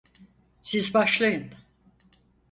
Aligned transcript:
Siz 0.63 0.93
başlayın. 0.93 1.49